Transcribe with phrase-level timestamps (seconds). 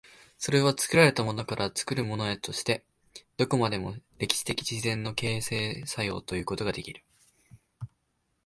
[0.39, 2.83] それは作られたものから作るものへとして、
[3.37, 7.03] どこまでも歴史的自然の形成作用ということができる。